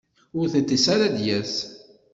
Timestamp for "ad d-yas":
1.07-1.53